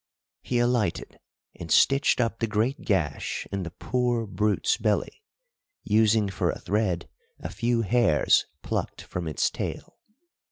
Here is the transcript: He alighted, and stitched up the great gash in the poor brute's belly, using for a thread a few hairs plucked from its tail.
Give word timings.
He 0.41 0.57
alighted, 0.57 1.19
and 1.59 1.69
stitched 1.69 2.19
up 2.19 2.39
the 2.39 2.47
great 2.47 2.81
gash 2.85 3.45
in 3.51 3.61
the 3.61 3.69
poor 3.69 4.25
brute's 4.25 4.75
belly, 4.77 5.21
using 5.83 6.27
for 6.27 6.49
a 6.49 6.59
thread 6.59 7.07
a 7.39 7.49
few 7.49 7.83
hairs 7.83 8.47
plucked 8.63 9.03
from 9.03 9.27
its 9.27 9.51
tail. 9.51 9.99